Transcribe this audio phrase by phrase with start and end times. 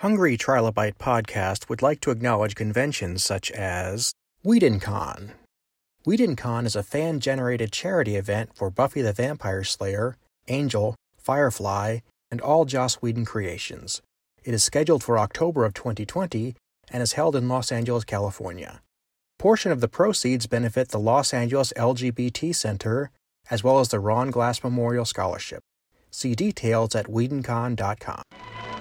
[0.00, 4.12] Hungry Trilobite podcast would like to acknowledge conventions such as
[4.44, 5.30] WhedonCon.
[6.06, 12.42] WhedonCon is a fan generated charity event for Buffy the Vampire Slayer, Angel, Firefly, and
[12.42, 14.02] all Joss Whedon creations.
[14.44, 16.54] It is scheduled for October of 2020
[16.90, 18.82] and is held in Los Angeles, California.
[19.38, 23.10] Portion of the proceeds benefit the Los Angeles LGBT Center
[23.50, 25.62] as well as the Ron Glass Memorial Scholarship.
[26.10, 28.75] See details at WhedonCon.com.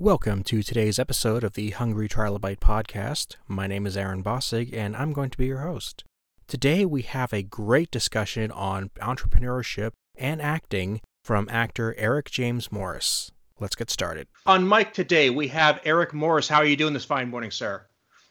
[0.00, 3.34] Welcome to today's episode of the Hungry Trilobite podcast.
[3.48, 6.04] My name is Aaron Bossig, and I'm going to be your host.
[6.46, 13.32] Today, we have a great discussion on entrepreneurship and acting from actor Eric James Morris.
[13.58, 14.28] Let's get started.
[14.46, 16.46] On mic today, we have Eric Morris.
[16.46, 17.84] How are you doing this fine morning, sir?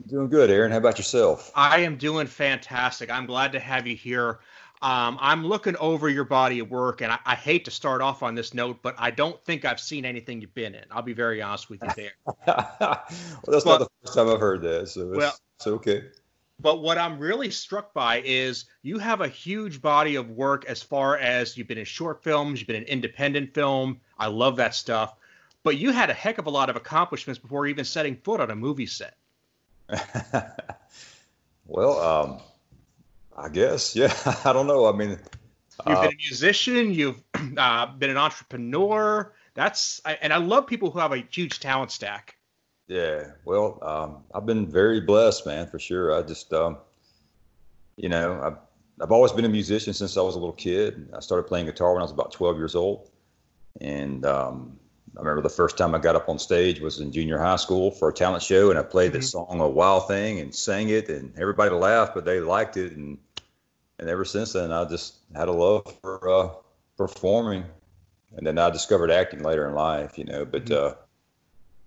[0.08, 0.72] Doing good, Aaron.
[0.72, 1.52] How about yourself?
[1.54, 3.12] I am doing fantastic.
[3.12, 4.40] I'm glad to have you here.
[4.82, 8.22] Um, I'm looking over your body of work, and I, I, hate to start off
[8.22, 10.84] on this note, but I don't think I've seen anything you've been in.
[10.92, 12.12] I'll be very honest with you there.
[12.46, 13.04] well,
[13.48, 16.04] that's but, not the first time I've heard that, so it's, well, it's okay.
[16.60, 20.84] But what I'm really struck by is you have a huge body of work as
[20.84, 24.00] far as you've been in short films, you've been in independent film.
[24.20, 25.16] I love that stuff.
[25.64, 28.52] But you had a heck of a lot of accomplishments before even setting foot on
[28.52, 29.16] a movie set.
[31.66, 32.42] well, um,
[33.38, 34.14] I guess, yeah.
[34.46, 34.88] I don't know.
[34.88, 37.22] I mean, you've uh, been a musician, you've
[37.58, 39.34] uh, been an entrepreneur.
[39.54, 42.36] That's and I love people who have a huge talent stack.
[42.88, 46.18] Yeah, well, um, I've been very blessed, man, for sure.
[46.18, 46.78] I just, um,
[47.98, 48.58] you know, I've,
[49.02, 51.10] I've always been a musician since I was a little kid.
[51.14, 53.10] I started playing guitar when I was about 12 years old,
[53.82, 54.80] and um,
[55.18, 57.92] I remember the first time I got up on stage was in junior high school
[57.92, 59.20] for a talent show, and I played mm-hmm.
[59.20, 62.96] this song "A Wild Thing" and sang it, and everybody laughed, but they liked it,
[62.96, 63.18] and
[64.00, 66.50] and ever since then, I just had a love for uh,
[66.98, 67.66] performing.
[68.36, 70.46] And then I discovered acting later in life, you know.
[70.46, 70.94] But mm-hmm.
[70.94, 71.02] uh,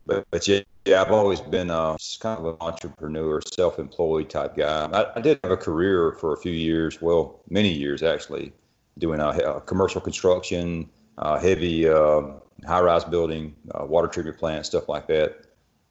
[0.07, 4.87] but but yeah, yeah, I've always been uh, kind of an entrepreneur, self-employed type guy.
[4.87, 8.53] I, I, did have a career for a few years, well, many years actually,
[8.99, 15.07] doing uh, commercial construction, uh, heavy um, high-rise building, uh, water treatment plant, stuff like
[15.09, 15.45] that.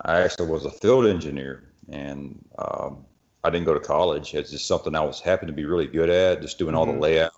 [0.06, 3.06] I actually was a field engineer, and um,
[3.44, 4.34] I didn't go to college.
[4.34, 6.78] It's just something I was happy to be really good at, just doing mm-hmm.
[6.78, 7.02] all the mm-hmm.
[7.02, 7.32] layout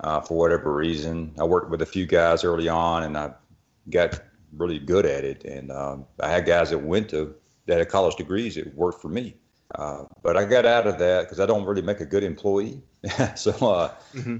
[0.00, 1.32] uh, for whatever reason.
[1.38, 3.32] I worked with a few guys early on, and I
[3.90, 4.20] got
[4.56, 5.44] really good at it.
[5.44, 7.34] And um, I had guys that went to
[7.66, 9.36] that had college degrees that worked for me.
[9.74, 12.82] Uh, but I got out of that because I don't really make a good employee.
[13.36, 14.38] so uh, mm-hmm.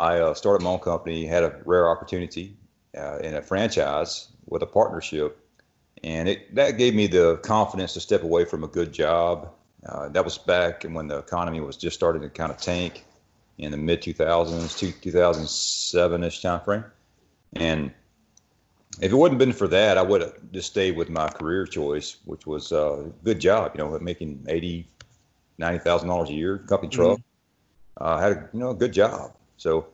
[0.00, 2.56] I uh, started my own company, had a rare opportunity
[2.96, 5.38] uh, in a franchise with a partnership,
[6.02, 9.52] and it that gave me the confidence to step away from a good job
[9.86, 13.04] uh, that was back when the economy was just starting to kind of tank
[13.58, 16.84] in the mid 2000s, 2007 ish time frame.
[17.54, 17.92] And
[19.00, 22.16] if it wouldn't been for that, I would have just stayed with my career choice,
[22.24, 24.88] which was a good job, you know, making eighty,
[25.58, 27.18] ninety thousand dollars a year, company truck.
[27.18, 28.04] Mm-hmm.
[28.04, 29.34] Uh, had a you know a good job.
[29.56, 29.86] So,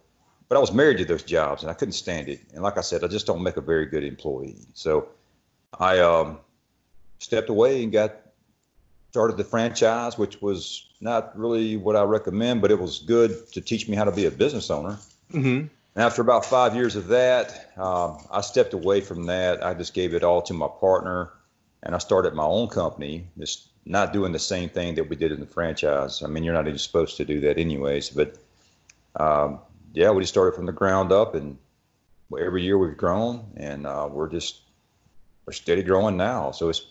[0.49, 2.41] but I was married to those jobs, and I couldn't stand it.
[2.55, 4.56] And like I said, I just don't make a very good employee.
[4.75, 5.09] So,
[5.78, 6.38] I um,
[7.19, 8.16] stepped away and got
[9.10, 13.60] started the franchise, which was not really what I recommend, but it was good to
[13.60, 14.98] teach me how to be a business owner.
[15.32, 15.66] Mm-hmm.
[15.96, 19.64] After about five years of that, um, I stepped away from that.
[19.64, 21.30] I just gave it all to my partner,
[21.82, 23.26] and I started my own company.
[23.38, 26.22] Just not doing the same thing that we did in the franchise.
[26.22, 28.10] I mean, you're not even supposed to do that, anyways.
[28.10, 28.36] But
[29.16, 29.60] um,
[29.94, 31.58] yeah, we just started from the ground up, and
[32.38, 34.60] every year we've grown, and uh, we're just
[35.46, 36.50] we're steady growing now.
[36.50, 36.82] So it's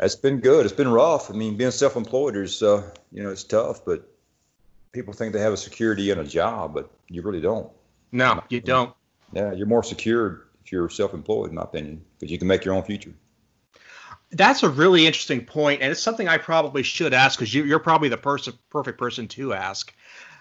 [0.00, 0.64] it's been good.
[0.64, 1.30] It's been rough.
[1.30, 4.08] I mean, being self-employed is, uh, you know, it's tough, but
[4.92, 7.70] people think they have a security in a job, but you really don't.
[8.12, 8.94] No, you don't.
[9.32, 12.74] Yeah, you're more secure if you're self-employed, in my opinion, because you can make your
[12.74, 13.12] own future.
[14.30, 17.78] That's a really interesting point, and it's something I probably should ask because you, are
[17.78, 19.92] probably the person, perfect person to ask.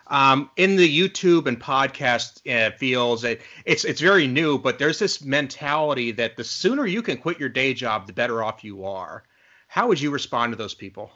[0.08, 5.00] Um, in the YouTube and podcast uh, fields, it, it's it's very new, but there's
[5.00, 8.86] this mentality that the sooner you can quit your day job, the better off you
[8.86, 9.24] are.
[9.68, 11.12] How would you respond to those people?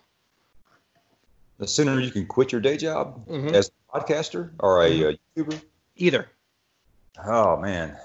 [1.58, 3.56] The sooner you can quit your day job mm-hmm.
[3.56, 5.42] as a podcaster or a mm-hmm.
[5.42, 5.62] uh, YouTuber?
[5.96, 6.28] Either.
[7.26, 7.96] Oh, man.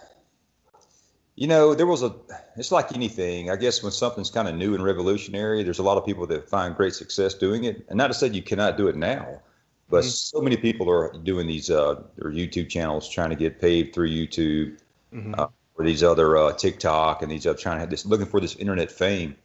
[1.37, 2.15] You know, there was a,
[2.57, 3.51] it's like anything.
[3.51, 6.49] I guess when something's kind of new and revolutionary, there's a lot of people that
[6.49, 7.85] find great success doing it.
[7.89, 9.41] And not to say you cannot do it now,
[9.89, 10.09] but mm-hmm.
[10.09, 14.09] so many people are doing these, uh, their YouTube channels trying to get paid through
[14.09, 14.79] YouTube
[15.13, 15.35] mm-hmm.
[15.37, 18.41] uh, or these other uh, TikTok and these other trying to have this, looking for
[18.41, 19.37] this internet fame.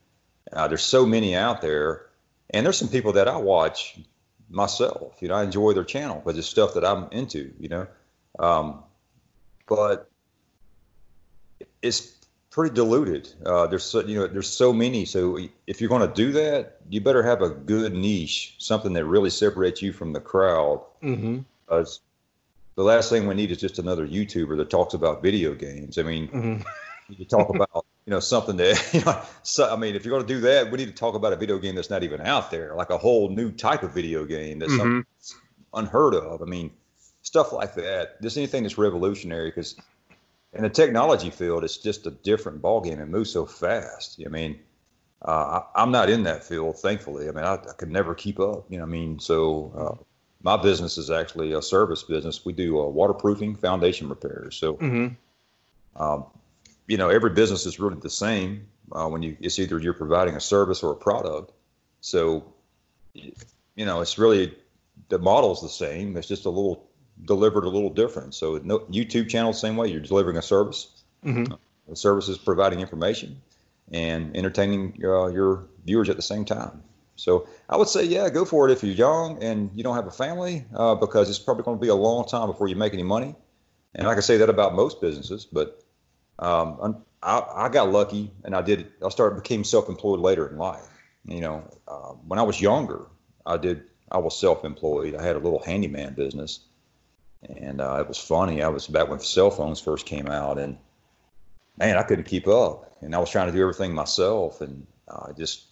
[0.53, 2.07] Uh, there's so many out there,
[2.49, 3.99] and there's some people that I watch
[4.49, 5.15] myself.
[5.21, 7.53] You know, I enjoy their channel because it's stuff that I'm into.
[7.59, 7.87] You know,
[8.39, 8.83] Um,
[9.67, 10.09] but
[11.81, 12.13] it's
[12.49, 13.31] pretty diluted.
[13.45, 15.05] Uh, there's so, you know there's so many.
[15.05, 15.37] So
[15.67, 19.29] if you're going to do that, you better have a good niche, something that really
[19.29, 20.81] separates you from the crowd.
[21.01, 21.39] Mm-hmm.
[21.65, 22.01] Because
[22.75, 25.97] the last thing we need is just another YouTuber that talks about video games.
[25.97, 26.61] I mean, mm-hmm.
[27.09, 29.21] you talk about you know something that you know.
[29.43, 31.35] So, I mean, if you're going to do that, we need to talk about a
[31.35, 34.59] video game that's not even out there, like a whole new type of video game
[34.59, 35.01] that's mm-hmm.
[35.73, 36.41] unheard of.
[36.41, 36.71] I mean,
[37.21, 38.21] stuff like that.
[38.21, 39.75] Just anything that's revolutionary because
[40.53, 42.99] in the technology field, it's just a different ballgame.
[42.99, 44.21] It moves so fast.
[44.25, 44.59] I mean,
[45.23, 47.29] uh, I, am not in that field, thankfully.
[47.29, 48.65] I mean, I, I, could never keep up.
[48.69, 50.03] You know, I mean, so uh,
[50.41, 52.43] my business is actually a service business.
[52.43, 54.57] We do uh, waterproofing, foundation repairs.
[54.57, 56.01] So, mm-hmm.
[56.01, 56.25] um,
[56.91, 58.67] you know, every business is really the same.
[58.91, 61.53] Uh, when you, it's either you're providing a service or a product.
[62.01, 62.43] So,
[63.13, 64.53] you know, it's really
[65.07, 66.17] the model's the same.
[66.17, 66.89] It's just a little
[67.23, 68.35] delivered a little different.
[68.35, 69.87] So no, YouTube channel, same way.
[69.87, 71.01] You're delivering a service.
[71.25, 71.53] Mm-hmm.
[71.87, 73.41] The service is providing information
[73.93, 76.83] and entertaining uh, your viewers at the same time.
[77.15, 80.07] So I would say, yeah, go for it if you're young and you don't have
[80.07, 82.93] a family, uh, because it's probably going to be a long time before you make
[82.93, 83.33] any money.
[83.95, 85.81] And I can say that about most businesses, but
[86.41, 88.91] um, I, I, got lucky and I did.
[89.05, 90.87] I started became self-employed later in life.
[91.25, 93.05] You know, uh, when I was younger,
[93.45, 93.83] I did.
[94.11, 95.15] I was self-employed.
[95.15, 96.61] I had a little handyman business,
[97.47, 98.63] and uh, it was funny.
[98.63, 100.77] I was back when cell phones first came out, and
[101.77, 105.27] man, I couldn't keep up, and I was trying to do everything myself, and uh,
[105.29, 105.65] I just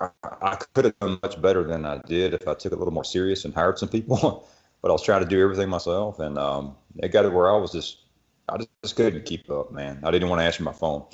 [0.00, 2.78] I, I could have done much better than I did if I took it a
[2.78, 4.46] little more serious and hired some people.
[4.82, 7.56] but I was trying to do everything myself, and um, it got to where I
[7.56, 7.98] was just
[8.48, 10.00] I just couldn't keep up, man.
[10.02, 11.04] I didn't want to answer my phone,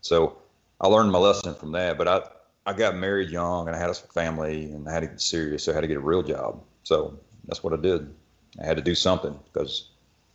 [0.00, 0.38] so
[0.80, 1.98] I learned my lesson from that.
[1.98, 2.22] But I
[2.66, 5.64] I got married young, and I had a family, and I had to get serious,
[5.64, 6.62] so I had to get a real job.
[6.84, 8.12] So that's what I did.
[8.60, 9.88] I had to do something because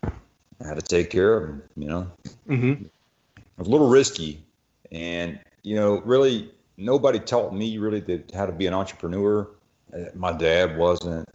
[0.04, 2.12] I had to take care of them, You know,
[2.48, 2.83] mm-hmm.
[2.83, 4.44] it was a little risky,
[4.92, 9.48] and you know, really nobody taught me really that how to be an entrepreneur.
[9.94, 11.27] Uh, my dad wasn't.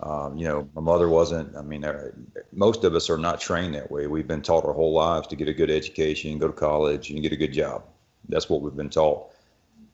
[0.00, 1.56] Um, you know, my mother wasn't.
[1.56, 1.84] I mean,
[2.52, 4.06] most of us are not trained that way.
[4.06, 7.20] We've been taught our whole lives to get a good education, go to college, and
[7.20, 7.84] get a good job.
[8.28, 9.32] That's what we've been taught,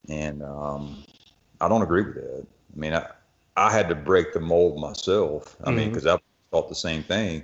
[0.09, 1.05] and um,
[1.61, 2.47] I don't agree with that.
[2.75, 3.07] I mean, I,
[3.57, 5.57] I had to break the mold myself.
[5.61, 5.77] I mm-hmm.
[5.77, 6.19] mean, because I
[6.51, 7.43] thought the same thing.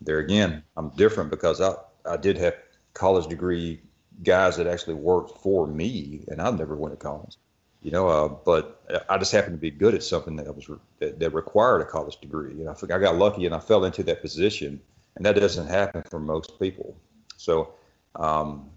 [0.00, 2.54] There again, I'm different because I I did have
[2.94, 3.80] college degree
[4.24, 7.36] guys that actually worked for me, and I never went to college.
[7.82, 10.70] You know, uh, but I just happened to be good at something that was
[11.00, 12.54] that, that required a college degree.
[12.54, 14.80] You know, I got lucky and I fell into that position,
[15.16, 16.96] and that doesn't happen for most people.
[17.38, 17.74] So,
[18.14, 18.70] um,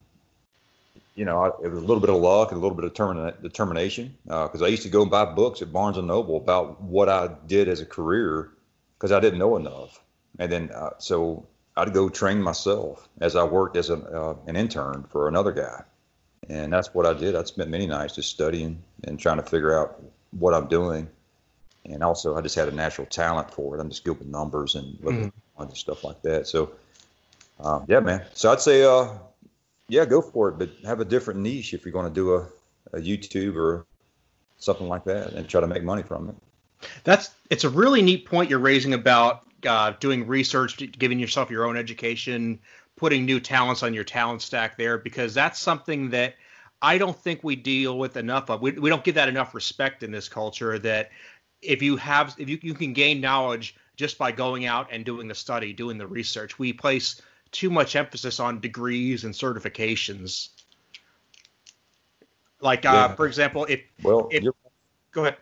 [1.16, 4.18] you know, it was a little bit of luck and a little bit of determination
[4.24, 7.08] because uh, I used to go and buy books at Barnes and Noble about what
[7.08, 8.52] I did as a career
[8.98, 10.02] because I didn't know enough.
[10.40, 11.46] And then, uh, so
[11.78, 15.84] I'd go train myself as I worked as an, uh, an intern for another guy.
[16.50, 17.36] And that's what I did.
[17.36, 21.08] I'd spent many nights just studying and trying to figure out what I'm doing.
[21.86, 23.80] And also, I just had a natural talent for it.
[23.80, 25.64] I'm just good with numbers and looking mm-hmm.
[25.64, 26.48] at stuff like that.
[26.48, 26.72] So,
[27.60, 28.24] um, yeah, man.
[28.34, 29.10] So I'd say, uh,
[29.88, 32.48] yeah, go for it, but have a different niche if you're going to do a,
[32.94, 33.86] a YouTube or
[34.58, 36.36] something like that and try to make money from it.
[37.04, 41.66] That's it's a really neat point you're raising about uh, doing research, giving yourself your
[41.66, 42.60] own education,
[42.96, 46.36] putting new talents on your talent stack there, because that's something that
[46.82, 48.62] I don't think we deal with enough of.
[48.62, 50.78] We, we don't give that enough respect in this culture.
[50.80, 51.12] That
[51.62, 55.28] if you have, if you, you can gain knowledge just by going out and doing
[55.28, 60.50] the study, doing the research, we place too much emphasis on degrees and certifications.
[62.62, 64.44] Like, uh, for example, if well, if,
[65.12, 65.38] go ahead.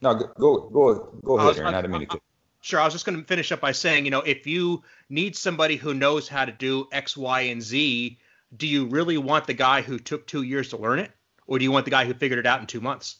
[0.00, 1.74] No, go go go, go ahead, Aaron.
[1.74, 2.20] I didn't mean to.
[2.60, 5.36] Sure, I was just going to finish up by saying, you know, if you need
[5.36, 8.18] somebody who knows how to do X, Y, and Z,
[8.56, 11.10] do you really want the guy who took two years to learn it,
[11.46, 13.16] or do you want the guy who figured it out in two months?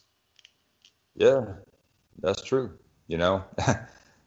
[1.15, 1.45] Yeah,
[2.21, 2.77] that's true.
[3.07, 3.43] You know,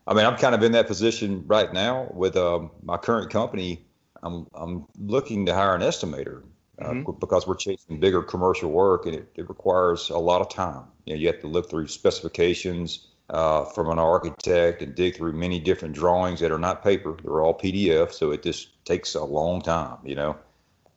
[0.07, 3.85] I mean, I'm kind of in that position right now with um, my current company.
[4.23, 6.43] I'm I'm looking to hire an estimator
[6.81, 7.19] uh, mm-hmm.
[7.19, 10.85] because we're chasing bigger commercial work, and it, it requires a lot of time.
[11.05, 15.33] You know, you have to look through specifications uh, from an architect and dig through
[15.33, 18.13] many different drawings that are not paper; they're all PDF.
[18.13, 19.99] So it just takes a long time.
[20.05, 20.37] You know,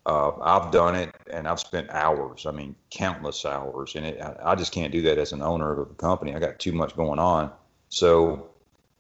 [0.06, 2.46] uh, I've done it and I've spent hours.
[2.46, 5.80] I mean, countless hours, and it, I, just can't do that as an owner of
[5.80, 6.36] a company.
[6.36, 7.52] I got too much going on.
[7.90, 8.50] So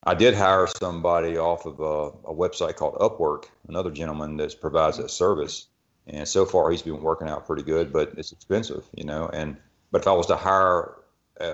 [0.03, 4.97] I did hire somebody off of a, a, website called Upwork, another gentleman that provides
[4.97, 5.67] that service.
[6.07, 9.29] And so far, he's been working out pretty good, but it's expensive, you know.
[9.31, 9.57] And
[9.91, 10.95] but if I was to hire
[11.39, 11.53] a,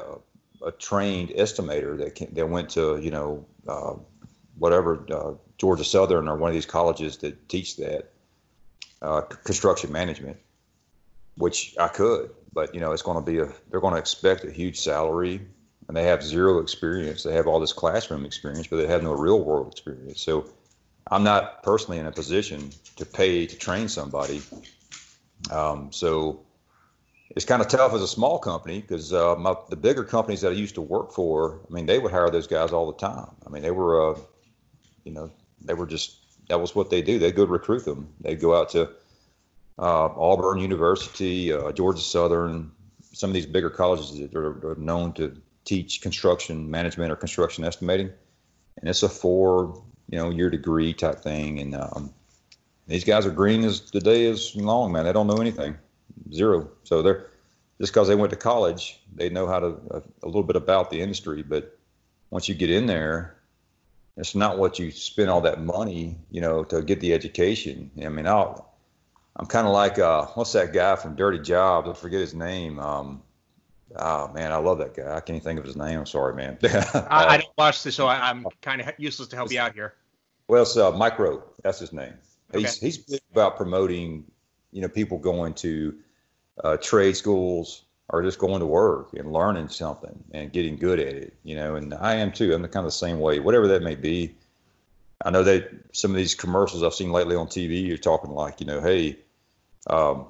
[0.65, 3.93] a trained estimator that can, that went to you know uh,
[4.57, 8.11] whatever uh, Georgia Southern or one of these colleges that teach that
[9.01, 10.37] uh, construction management,
[11.35, 14.43] which I could, but you know it's going to be a they're going to expect
[14.43, 15.41] a huge salary,
[15.87, 17.23] and they have zero experience.
[17.23, 20.21] They have all this classroom experience, but they have no real world experience.
[20.21, 20.45] So
[21.09, 24.41] I'm not personally in a position to pay to train somebody.
[25.49, 26.45] Um, so
[27.35, 29.35] it's kind of tough as a small company because uh,
[29.69, 32.47] the bigger companies that I used to work for, I mean, they would hire those
[32.47, 33.31] guys all the time.
[33.45, 34.19] I mean, they were, uh,
[35.03, 35.31] you know,
[35.61, 36.20] they were just
[36.51, 37.17] that was what they do.
[37.17, 38.09] They go recruit them.
[38.19, 38.89] They go out to
[39.79, 42.71] uh, Auburn University, uh, Georgia Southern,
[43.13, 47.63] some of these bigger colleges that are, are, known to teach construction management or construction
[47.63, 48.11] estimating,
[48.77, 51.59] and it's a four, you know, year degree type thing.
[51.59, 52.13] And um,
[52.85, 55.05] these guys are green as the day is long, man.
[55.05, 55.77] They don't know anything
[56.33, 56.69] zero.
[56.83, 57.27] So they're
[57.79, 60.91] just because they went to college, they know how to a, a, little bit about
[60.91, 61.43] the industry.
[61.43, 61.79] But
[62.29, 63.37] once you get in there,
[64.17, 67.89] it's not what you spend all that money, you know, to get the education.
[68.03, 68.73] I mean, I'll,
[69.35, 71.89] I'm kind of like uh, what's that guy from Dirty Jobs?
[71.89, 72.79] I forget his name.
[72.79, 73.21] Um,
[73.95, 75.15] oh man, I love that guy.
[75.15, 75.99] I can't think of his name.
[75.99, 76.57] I'm sorry, man.
[76.63, 79.73] I, I, don't watch this, so I, am kind of useless to help you out
[79.73, 79.93] here.
[80.47, 81.43] Well, it's uh, Mike Rowe.
[81.63, 82.13] That's his name.
[82.53, 82.85] He's okay.
[82.85, 84.25] he's big about promoting,
[84.71, 85.95] you know, people going to
[86.63, 91.15] uh, trade schools or just going to work and learning something and getting good at
[91.15, 91.75] it, you know.
[91.75, 92.53] And I am too.
[92.53, 94.35] I'm the kind of the same way, whatever that may be.
[95.23, 98.59] I know that some of these commercials I've seen lately on TV, you're talking like,
[98.59, 99.17] you know, hey,
[99.87, 100.25] um,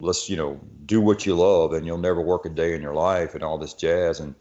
[0.00, 2.94] let's, you know, do what you love and you'll never work a day in your
[2.94, 4.18] life and all this jazz.
[4.18, 4.34] And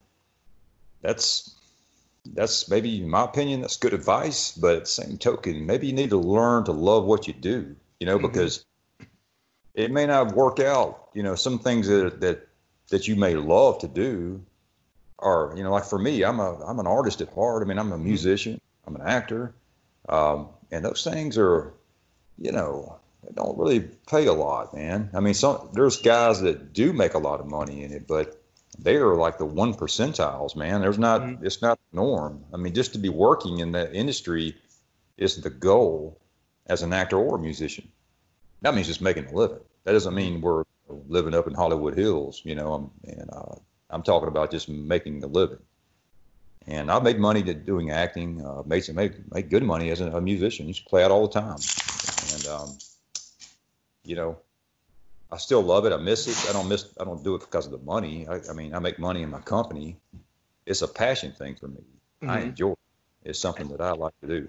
[1.02, 1.54] that's,
[2.26, 4.52] that's maybe, in my opinion, that's good advice.
[4.54, 7.76] But at the same token, maybe you need to learn to love what you do,
[8.00, 8.28] you know, mm-hmm.
[8.28, 8.66] because
[9.76, 11.10] it may not work out.
[11.14, 12.48] You know, some things that that
[12.94, 14.40] that you may love to do
[15.18, 17.64] are, you know, like for me, I'm a I'm an artist at heart.
[17.64, 18.06] I mean, I'm a mm-hmm.
[18.06, 19.56] musician, I'm an actor,
[20.10, 21.74] um, and those things are,
[22.38, 25.10] you know, they don't really pay a lot, man.
[25.16, 28.40] I mean, some there's guys that do make a lot of money in it, but
[28.78, 30.80] they are like the one percentiles, man.
[30.80, 31.44] There's not mm-hmm.
[31.44, 32.44] it's not the norm.
[32.54, 34.56] I mean, just to be working in that industry
[35.18, 36.20] is the goal
[36.68, 37.90] as an actor or a musician
[38.64, 39.60] that means just making a living.
[39.84, 40.64] That doesn't mean we're
[41.08, 42.74] living up in Hollywood Hills, you know.
[42.74, 43.56] I'm, and uh,
[43.90, 45.60] I'm talking about just making a living.
[46.66, 48.46] And I made money doing acting.
[48.46, 50.68] Uh, made some made, made good money as a, a musician.
[50.68, 51.60] Used to play out all the time,
[52.34, 52.78] and um,
[54.06, 54.38] you know,
[55.32, 55.92] I still love it.
[55.92, 56.50] I miss it.
[56.50, 56.94] I don't miss.
[57.00, 58.28] I don't do it because of the money.
[58.28, 59.98] I, I mean, I make money in my company.
[60.66, 61.82] It's a passion thing for me.
[62.22, 62.30] Mm-hmm.
[62.30, 62.72] I enjoy.
[62.72, 62.78] it.
[63.26, 64.48] It's something that I like to do.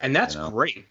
[0.00, 0.50] And that's you know?
[0.50, 0.86] great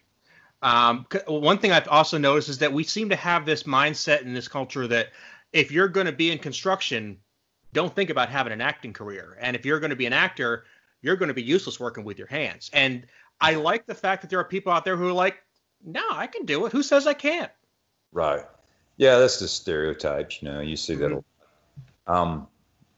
[0.62, 4.34] um, one thing I've also noticed is that we seem to have this mindset in
[4.34, 5.08] this culture that
[5.52, 7.18] if you're going to be in construction,
[7.72, 9.38] don't think about having an acting career.
[9.40, 10.64] And if you're going to be an actor,
[11.02, 12.70] you're going to be useless working with your hands.
[12.72, 13.06] And
[13.40, 15.42] I like the fact that there are people out there who are like,
[15.82, 16.72] no, I can do it.
[16.72, 17.50] Who says I can't?
[18.12, 18.44] Right.
[18.98, 20.42] Yeah, that's the stereotypes.
[20.42, 21.14] You know, you see mm-hmm.
[22.06, 22.12] that.
[22.12, 22.48] Um,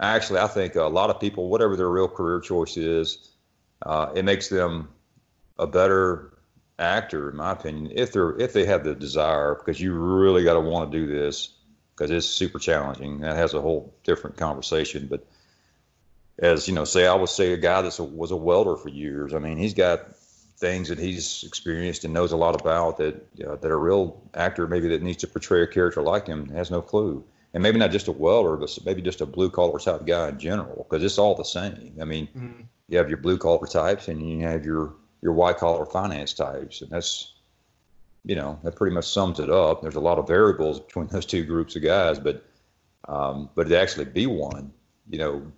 [0.00, 3.31] actually, I think a lot of people, whatever their real career choice is,
[3.87, 4.88] uh, it makes them
[5.59, 6.38] a better
[6.79, 10.55] actor, in my opinion, if they're if they have the desire, because you really got
[10.55, 11.55] to want to do this,
[11.95, 13.21] because it's super challenging.
[13.21, 15.07] That has a whole different conversation.
[15.09, 15.26] But
[16.38, 19.35] as you know, say I would say a guy that was a welder for years.
[19.35, 20.17] I mean, he's got
[20.57, 23.14] things that he's experienced and knows a lot about that
[23.47, 26.71] uh, that a real actor maybe that needs to portray a character like him has
[26.71, 27.25] no clue.
[27.55, 30.38] And maybe not just a welder, but maybe just a blue collar type guy in
[30.38, 31.99] general, because it's all the same.
[32.00, 32.62] I mean, mm-hmm.
[32.88, 36.83] you have your blue collar types and you have your your white collar finance types,
[36.83, 37.33] and that's
[38.25, 39.81] you know that pretty much sums it up.
[39.81, 42.45] There's a lot of variables between those two groups of guys, but
[43.09, 44.73] um, but to actually be one,
[45.09, 45.52] you know,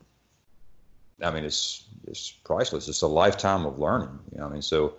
[1.22, 2.88] I mean, it's it's priceless.
[2.88, 4.18] It's a lifetime of learning.
[4.32, 4.94] You know, I mean, so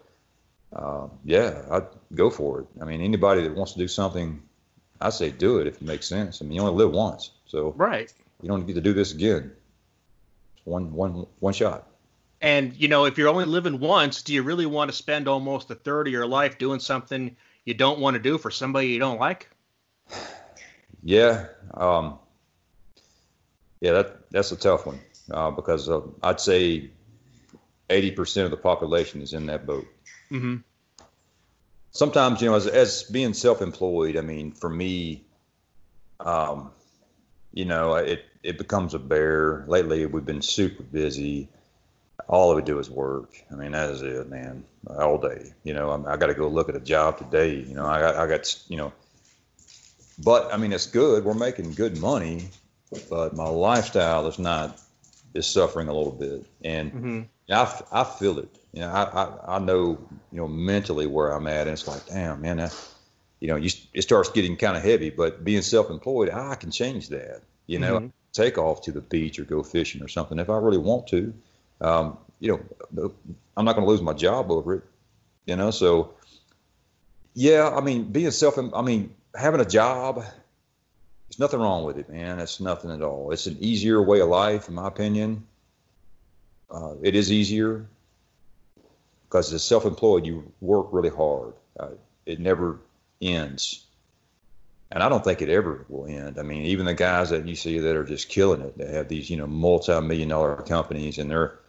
[0.76, 2.68] uh, yeah, I'd go for it.
[2.82, 4.42] I mean, anybody that wants to do something,
[5.00, 6.42] I say do it if it makes sense.
[6.42, 8.12] I mean, you only live once, so right.
[8.42, 9.52] You don't get to do this again.
[10.58, 11.88] It's one one one shot.
[12.46, 15.72] And you know, if you're only living once, do you really want to spend almost
[15.72, 17.36] a third of your life doing something
[17.66, 19.50] you don't want to do for somebody you don't like?
[21.04, 22.20] Yeah, um,
[23.82, 25.00] yeah, that that's a tough one
[25.32, 26.92] uh, because uh, I'd say
[27.90, 29.88] eighty percent of the population is in that boat.
[30.30, 30.58] Mm-hmm.
[31.90, 35.24] Sometimes, you know, as as being self-employed, I mean, for me,
[36.20, 36.70] um,
[37.56, 39.66] you know, it it becomes a bear.
[39.68, 41.50] Lately, we've been super busy
[42.28, 43.36] all I would do is work.
[43.52, 44.64] I mean, that is it, man,
[44.98, 45.54] all day.
[45.64, 47.56] You know, I'm, i got to go look at a job today.
[47.56, 48.94] You know, I got, I got, you know,
[50.24, 51.24] but I mean, it's good.
[51.24, 52.50] We're making good money,
[53.10, 54.80] but my lifestyle is not
[55.34, 56.46] is suffering a little bit.
[56.64, 57.22] And mm-hmm.
[57.52, 58.50] I, I feel it.
[58.72, 59.98] You know, I, I, I know,
[60.32, 61.68] you know, mentally where I'm at.
[61.68, 62.70] And it's like, damn, man, I,
[63.40, 67.10] you know, you, it starts getting kind of heavy, but being self-employed, I can change
[67.10, 67.42] that.
[67.68, 68.08] You know, mm-hmm.
[68.32, 71.34] take off to the beach or go fishing or something if I really want to.
[71.82, 72.60] Um, you
[72.94, 73.12] know,
[73.58, 74.84] I'm not going to lose my job over it.
[75.46, 76.16] You know, so
[77.34, 82.10] yeah, I mean, being self, I mean, having a job, there's nothing wrong with it,
[82.10, 82.40] man.
[82.40, 83.32] It's nothing at all.
[83.32, 85.46] It's an easier way of life, in my opinion.
[86.72, 87.86] Uh, it is easier
[89.28, 91.54] because as self-employed, you work really hard.
[91.80, 91.90] Uh,
[92.26, 92.80] it never
[93.22, 93.86] ends,
[94.92, 96.40] and I don't think it ever will end.
[96.40, 99.10] I mean, even the guys that you see that are just killing it, they have
[99.10, 101.60] these, you know, multi-million-dollar companies, and they're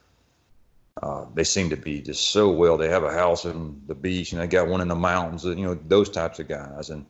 [1.02, 2.76] uh, they seem to be just so well.
[2.76, 5.44] They have a house in the beach, and they got one in the mountains.
[5.44, 6.90] You know, those types of guys.
[6.90, 7.04] And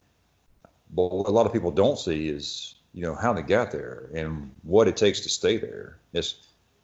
[0.91, 4.09] but what a lot of people don't see is you know how they got there
[4.15, 5.99] and what it takes to stay there.
[6.13, 6.35] It's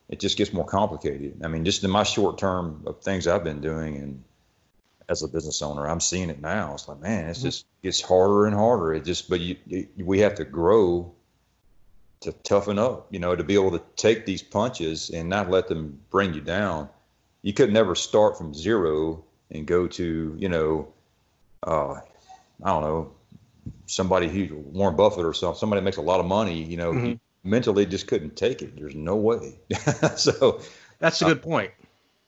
[0.09, 1.41] it just gets more complicated.
[1.43, 4.23] I mean, just in my short term of things I've been doing, and
[5.09, 6.75] as a business owner, I'm seeing it now.
[6.75, 7.49] It's like, man, it's mm-hmm.
[7.49, 8.95] just gets harder and harder.
[8.95, 11.13] It just, but you, you we have to grow
[12.23, 15.69] to toughen up, you know, to be able to take these punches and not let
[15.69, 16.89] them bring you down.
[17.43, 20.89] You could never start from zero and go to, you know,
[21.65, 21.95] uh,
[22.63, 23.13] I don't know,
[23.87, 27.49] somebody who Warren Buffett or something, somebody makes a lot of money, you know, mm-hmm.
[27.49, 28.77] mentally just couldn't take it.
[28.77, 29.59] There's no way.
[30.17, 30.61] so
[30.99, 31.71] that's a good uh, point.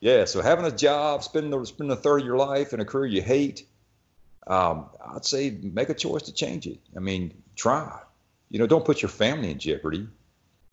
[0.00, 0.24] Yeah.
[0.24, 3.22] So having a job, spending spending a third of your life in a career you
[3.22, 3.66] hate,
[4.46, 6.80] um, I'd say make a choice to change it.
[6.96, 8.00] I mean, try
[8.54, 10.06] you know, don't put your family in jeopardy.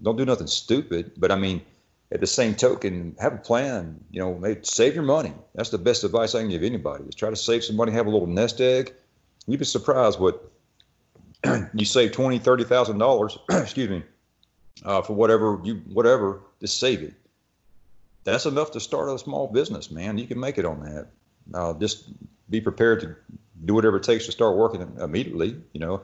[0.03, 1.13] Don't do nothing stupid.
[1.17, 1.63] But I mean,
[2.11, 4.00] at the same token, have a plan.
[4.11, 5.33] You know, save your money.
[5.55, 7.05] That's the best advice I can give anybody.
[7.05, 8.93] Is try to save some money, have a little nest egg.
[9.47, 10.47] You'd be surprised what
[11.73, 13.35] you save twenty, thirty thousand dollars.
[13.50, 14.03] excuse me,
[14.85, 16.41] uh, for whatever you whatever.
[16.59, 17.15] Just save it.
[18.25, 20.19] That's enough to start a small business, man.
[20.19, 21.07] You can make it on that.
[21.51, 22.11] Uh, just
[22.47, 23.15] be prepared to
[23.65, 25.59] do whatever it takes to start working immediately.
[25.73, 26.01] You know,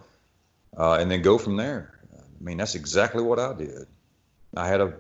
[0.78, 2.00] uh, and then go from there.
[2.16, 3.88] I mean, that's exactly what I did.
[4.56, 4.94] I had a,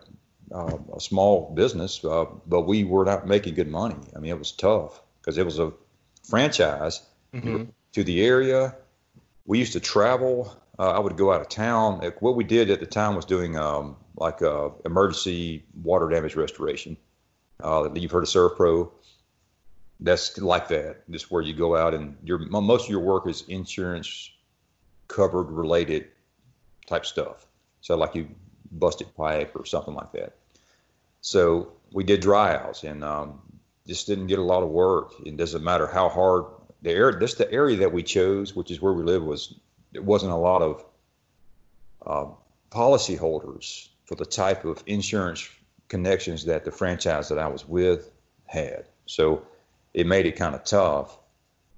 [0.51, 3.97] uh, a small business, uh, but we were not making good money.
[4.15, 5.71] I mean, it was tough because it was a
[6.23, 7.01] franchise
[7.33, 7.65] mm-hmm.
[7.93, 8.75] to the area.
[9.45, 10.55] We used to travel.
[10.79, 12.01] Uh, I would go out of town.
[12.19, 16.97] What we did at the time was doing um, like uh, emergency water damage restoration.
[17.63, 18.91] Uh, you've heard of ServPro
[19.99, 21.09] that's like that.
[21.09, 24.29] Just where you go out and your most of your work is insurance
[25.07, 26.07] covered related
[26.87, 27.47] type stuff.
[27.81, 28.27] So like you
[28.71, 30.35] busted pipe or something like that.
[31.21, 33.41] So we did dry outs and um,
[33.85, 35.13] just didn't get a lot of work.
[35.25, 36.45] It doesn't matter how hard
[36.81, 39.55] the area, this the area that we chose, which is where we live, was
[39.93, 40.85] it wasn't a lot of
[42.05, 42.27] uh,
[42.69, 45.49] policyholders for the type of insurance
[45.87, 48.11] connections that the franchise that I was with
[48.45, 48.85] had.
[49.05, 49.45] So
[49.93, 51.17] it made it kind of tough.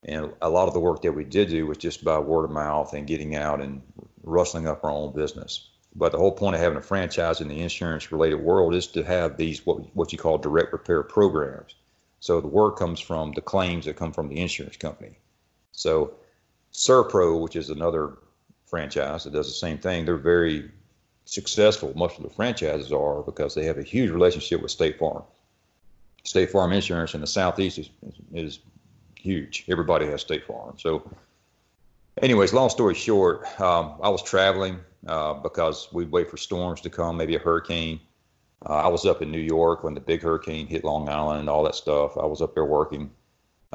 [0.03, 2.51] And a lot of the work that we did do was just by word of
[2.51, 3.81] mouth and getting out and
[4.23, 5.69] rustling up our own business.
[5.95, 9.03] But the whole point of having a franchise in the insurance related world is to
[9.03, 11.75] have these what what you call direct repair programs.
[12.19, 15.17] So the work comes from the claims that come from the insurance company.
[15.71, 16.13] So
[16.73, 18.17] ServPro, which is another
[18.65, 20.69] franchise that does the same thing, they're very
[21.25, 21.93] successful.
[21.95, 25.23] Most of the franchises are because they have a huge relationship with State Farm.
[26.23, 27.89] State Farm Insurance in the Southeast is,
[28.33, 28.59] is
[29.19, 29.65] huge.
[29.69, 30.75] Everybody has State Farm.
[30.77, 31.09] So,
[32.21, 36.89] anyways, long story short, um, I was traveling uh, because we'd wait for storms to
[36.89, 37.99] come, maybe a hurricane.
[38.65, 41.49] Uh, I was up in New York when the big hurricane hit Long Island and
[41.49, 42.17] all that stuff.
[42.17, 43.11] I was up there working.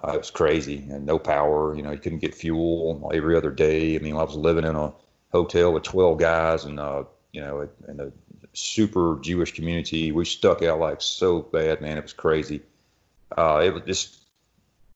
[0.02, 1.74] Uh, it was crazy and no power.
[1.74, 3.96] You know, you couldn't get fuel every other day.
[3.96, 4.92] I mean, I was living in a
[5.32, 8.12] hotel with 12 guys and, uh, you know, in a
[8.52, 10.12] super Jewish community.
[10.12, 11.96] We stuck out like so bad, man.
[11.96, 12.62] It was crazy.
[13.36, 14.23] Uh, it was just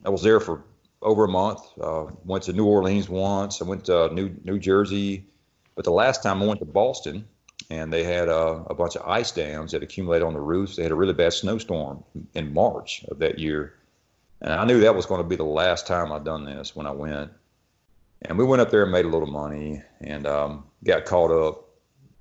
[0.04, 0.64] I was there for
[1.02, 1.60] over a month.
[1.80, 3.60] Uh, went to New Orleans once.
[3.60, 5.26] I went to New New Jersey,
[5.74, 7.26] but the last time I went to Boston,
[7.70, 10.76] and they had uh, a bunch of ice dams that accumulated on the roofs.
[10.76, 13.74] They had a really bad snowstorm in March of that year,
[14.40, 16.86] and I knew that was going to be the last time I'd done this when
[16.86, 17.32] I went.
[18.22, 21.68] And we went up there and made a little money, and um, got caught up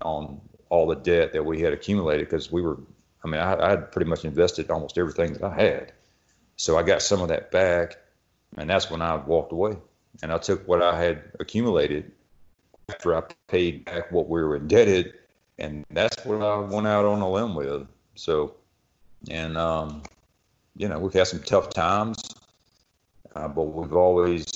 [0.01, 2.79] on all the debt that we had accumulated because we were.
[3.23, 5.93] I mean, I, I had pretty much invested almost everything that I had
[6.57, 7.97] so I got some of that back,
[8.57, 9.77] and that's when I walked away.
[10.21, 12.11] And I took what I had accumulated
[12.89, 15.13] after I paid back what we were indebted,
[15.59, 17.87] and that's what I went out on a limb with.
[18.15, 18.55] So,
[19.29, 20.01] and um,
[20.75, 22.17] you know, we've had some tough times,
[23.35, 24.47] uh, but we've always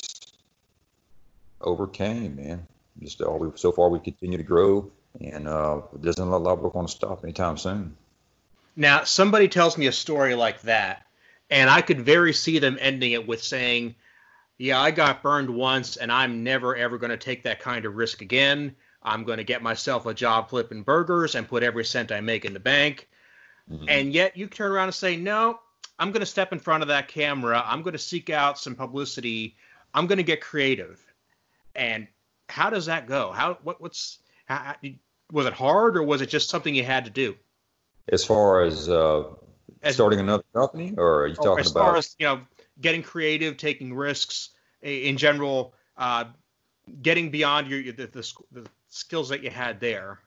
[1.62, 2.68] overcame, man.
[3.02, 6.58] Just all we so far we continue to grow, and uh, it doesn't look like
[6.58, 7.96] we're going to stop anytime soon.
[8.76, 11.06] Now, somebody tells me a story like that,
[11.52, 13.96] and I could very see them ending it with saying,
[14.58, 17.96] "Yeah, I got burned once, and I'm never ever going to take that kind of
[17.96, 18.76] risk again.
[19.04, 22.46] I'm going to get myself a job flipping burgers and put every cent I make
[22.46, 23.08] in the bank."
[23.70, 23.86] Mm-hmm.
[23.88, 25.60] And yet, you turn around and say, "No,
[26.00, 27.62] I'm going to step in front of that camera.
[27.64, 29.56] I'm going to seek out some publicity.
[29.94, 31.06] I'm going to get creative."
[31.76, 32.08] And
[32.50, 33.32] how does that go?
[33.32, 34.76] How what what's how,
[35.32, 37.36] was it hard or was it just something you had to do?
[38.10, 39.24] As far as, uh,
[39.84, 41.90] as starting another company, or are you talking as about?
[41.90, 42.42] Far as you know,
[42.80, 44.50] getting creative, taking risks
[44.82, 46.26] in general, uh,
[47.02, 50.20] getting beyond your the, the, the, skills that you had there,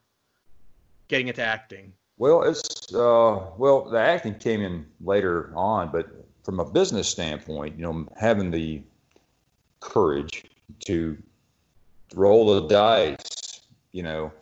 [1.08, 1.92] getting into acting.
[2.16, 6.08] Well, it's uh, well, the acting came in later on, but
[6.44, 8.82] from a business standpoint, you know, having the
[9.80, 10.44] courage
[10.86, 11.16] to
[12.14, 13.60] roll the dice,
[13.92, 14.32] you know,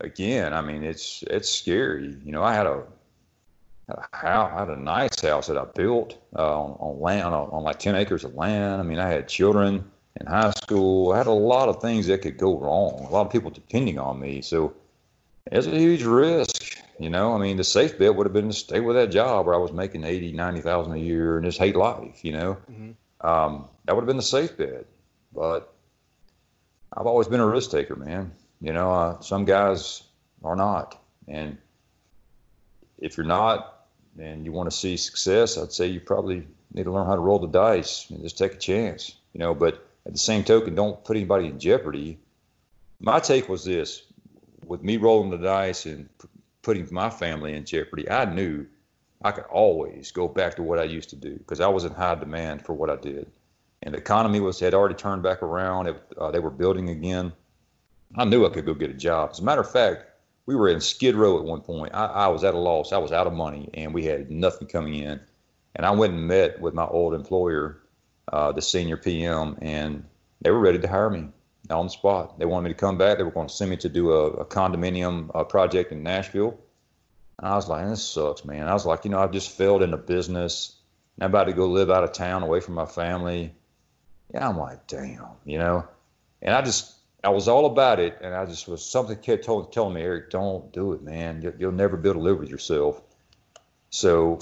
[0.00, 2.16] again, I mean, it's it's scary.
[2.24, 2.84] You know, I had a,
[3.88, 7.78] I had a nice house that I built uh, on, on land on, on, like
[7.78, 8.80] ten acres of land.
[8.80, 9.84] I mean, I had children
[10.18, 11.12] in high school.
[11.12, 13.04] I had a lot of things that could go wrong.
[13.06, 14.74] A lot of people depending on me, so
[15.52, 16.78] it's a huge risk.
[16.98, 19.46] You know, I mean, the safe bet would have been to stay with that job
[19.46, 22.24] where I was making eighty, ninety thousand a year and just hate life.
[22.24, 23.26] You know, mm-hmm.
[23.26, 24.86] um, that would have been the safe bet.
[25.34, 25.74] But
[26.96, 28.32] I've always been a risk taker, man.
[28.60, 30.04] You know, uh, some guys
[30.42, 30.98] are not.
[31.26, 31.58] And
[32.98, 33.73] if you're not
[34.18, 37.20] and you want to see success, I'd say you probably need to learn how to
[37.20, 39.54] roll the dice and just take a chance, you know.
[39.54, 42.18] But at the same token, don't put anybody in jeopardy.
[43.00, 44.04] My take was this
[44.66, 46.28] with me rolling the dice and p-
[46.62, 48.66] putting my family in jeopardy, I knew
[49.22, 51.92] I could always go back to what I used to do because I was in
[51.92, 53.30] high demand for what I did.
[53.82, 55.88] And the economy was had already turned back around.
[55.88, 57.32] It, uh, they were building again.
[58.16, 59.30] I knew I could go get a job.
[59.32, 60.06] As a matter of fact,
[60.46, 61.94] we were in Skid Row at one point.
[61.94, 62.92] I, I was at a loss.
[62.92, 65.20] I was out of money, and we had nothing coming in.
[65.76, 67.80] And I went and met with my old employer,
[68.32, 70.04] uh, the senior PM, and
[70.40, 71.28] they were ready to hire me
[71.70, 72.38] on the spot.
[72.38, 73.18] They wanted me to come back.
[73.18, 76.58] They were going to send me to do a, a condominium uh, project in Nashville.
[77.38, 78.68] And I was like, this sucks, man.
[78.68, 80.76] I was like, you know, I've just failed in the business.
[81.20, 83.54] I'm about to go live out of town away from my family.
[84.32, 85.86] Yeah, I'm like, damn, you know.
[86.42, 89.72] And I just I was all about it, and I just was something kept told,
[89.72, 91.40] telling me, Eric, don't do it, man.
[91.40, 93.00] You'll, you'll never be able to live with yourself.
[93.88, 94.40] So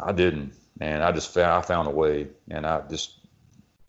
[0.00, 3.18] I didn't, and I just found I found a way, and I just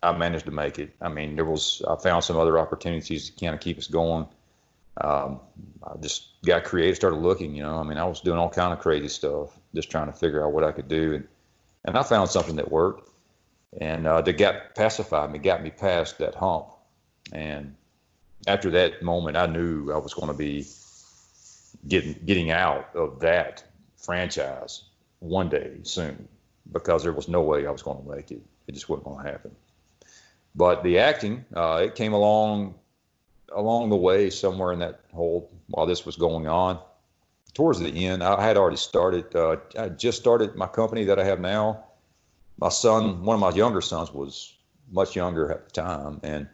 [0.02, 0.94] I managed to make it.
[1.00, 4.26] I mean, there was I found some other opportunities to kind of keep us going.
[5.00, 5.40] Um,
[5.84, 7.54] I just got creative, started looking.
[7.54, 10.12] You know, I mean, I was doing all kind of crazy stuff, just trying to
[10.12, 11.28] figure out what I could do, and
[11.84, 13.10] and I found something that worked,
[13.80, 16.66] and uh, that got pacified me, got me past that hump,
[17.32, 17.76] and
[18.46, 20.66] after that moment, I knew I was going to be
[21.88, 23.64] getting getting out of that
[23.96, 24.84] franchise
[25.20, 26.28] one day soon
[26.72, 28.42] because there was no way I was going to make it.
[28.66, 29.54] It just wasn't going to happen.
[30.54, 32.74] But the acting, uh, it came along
[33.54, 36.78] along the way somewhere in that whole while this was going on.
[37.54, 39.34] Towards the end, I had already started.
[39.34, 41.84] Uh, I just started my company that I have now.
[42.58, 44.56] My son, one of my younger sons, was
[44.90, 46.48] much younger at the time, and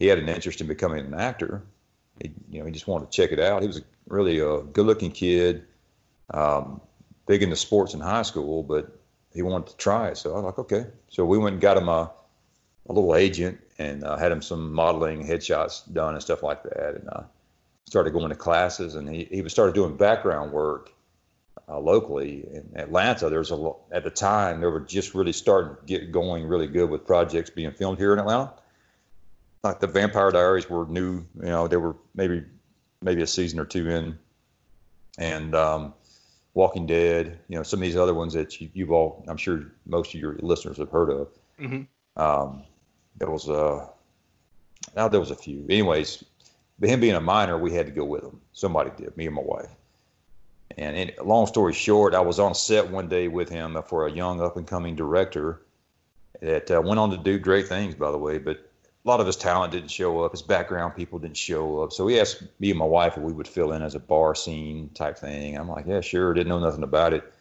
[0.00, 1.62] he had an interest in becoming an actor.
[2.20, 3.62] He, you know, he just wanted to check it out.
[3.62, 5.64] He was a, really a good-looking kid,
[6.30, 6.80] um,
[7.26, 8.98] big into sports in high school, but
[9.32, 10.14] he wanted to try.
[10.14, 10.86] So I was like, okay.
[11.08, 12.10] So we went and got him a,
[12.88, 16.94] a little agent and uh, had him some modeling headshots done and stuff like that.
[16.96, 17.22] And uh,
[17.84, 20.92] started going to classes, and he he started doing background work
[21.68, 23.28] uh, locally in Atlanta.
[23.28, 26.68] There was a at the time they were just really starting to get going really
[26.68, 28.52] good with projects being filmed here in Atlanta
[29.62, 31.24] like the Vampire Diaries were new.
[31.36, 32.44] You know, they were maybe
[33.02, 34.18] maybe a season or two in,
[35.18, 35.94] and um,
[36.54, 37.38] Walking Dead.
[37.48, 40.20] You know, some of these other ones that you, have all, I'm sure most of
[40.20, 41.28] your listeners have heard of.
[41.60, 42.22] Mm-hmm.
[42.22, 42.64] Um,
[43.16, 43.88] there was a
[44.96, 45.64] now there was a few.
[45.68, 46.24] Anyways,
[46.78, 48.40] but him being a minor, we had to go with him.
[48.52, 49.70] Somebody did, me and my wife.
[50.78, 54.12] And in, long story short, I was on set one day with him for a
[54.12, 55.60] young up and coming director
[56.40, 58.38] that uh, went on to do great things, by the way.
[58.38, 58.69] But
[59.04, 60.32] a lot of his talent didn't show up.
[60.32, 61.92] His background people didn't show up.
[61.92, 64.34] So he asked me and my wife if we would fill in as a bar
[64.34, 65.56] scene type thing.
[65.56, 66.34] I'm like, yeah, sure.
[66.34, 67.32] Didn't know nothing about it.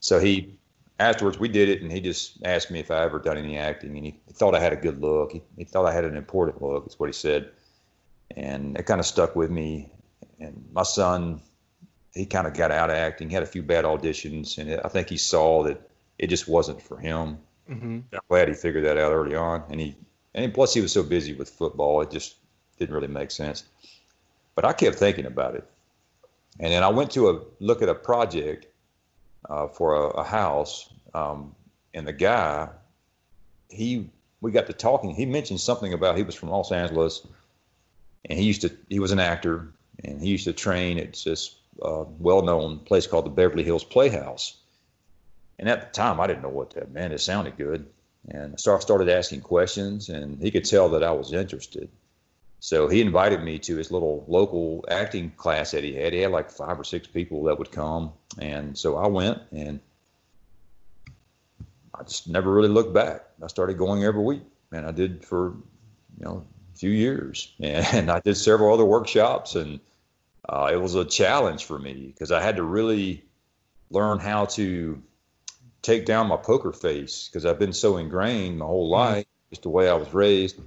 [0.00, 0.56] So he
[0.98, 3.96] afterwards we did it, and he just asked me if I ever done any acting,
[3.96, 5.32] and he thought I had a good look.
[5.32, 6.86] He, he thought I had an important look.
[6.86, 7.50] Is what he said,
[8.36, 9.90] and it kind of stuck with me.
[10.40, 11.40] And my son,
[12.12, 13.28] he kind of got out of acting.
[13.28, 15.88] He had a few bad auditions, and it, I think he saw that
[16.18, 17.38] it just wasn't for him.
[17.70, 18.00] Mm-hmm.
[18.12, 19.96] I'm glad he figured that out early on, and he
[20.34, 22.36] and plus, he was so busy with football, it just
[22.78, 23.64] didn't really make sense.
[24.54, 25.64] But I kept thinking about it.
[26.60, 28.66] And then I went to a look at a project
[29.48, 31.54] uh, for a, a house, um,
[31.92, 32.68] and the guy,
[33.68, 34.08] he
[34.40, 35.14] we got to talking.
[35.14, 37.26] He mentioned something about he was from Los Angeles,
[38.24, 39.72] and he used to he was an actor,
[40.04, 44.56] and he used to train at this uh, well-known place called the Beverly Hills Playhouse.
[45.58, 47.12] And at the time, I didn't know what that meant.
[47.12, 47.86] It sounded good,
[48.28, 51.88] and so I started asking questions, and he could tell that I was interested.
[52.64, 56.14] So he invited me to his little local acting class that he had.
[56.14, 58.14] He had like five or six people that would come.
[58.38, 59.80] And so I went and
[61.94, 63.26] I just never really looked back.
[63.42, 65.56] I started going every week and I did for,
[66.18, 69.78] you know, a few years and I did several other workshops and
[70.48, 73.24] uh, it was a challenge for me because I had to really
[73.90, 75.02] learn how to
[75.84, 79.14] take down my poker face because I've been so ingrained my whole mm-hmm.
[79.14, 80.58] life, just the way I was raised